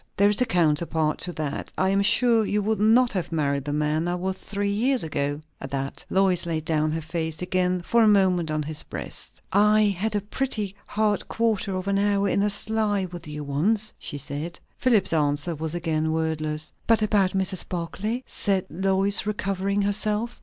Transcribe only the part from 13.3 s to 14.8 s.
once!" she said.